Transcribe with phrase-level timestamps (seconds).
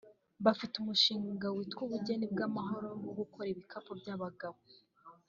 [0.45, 4.57] bafite umushinga witwa Ubugeni bw’amahoro wo gukora ibikapu by’abagabo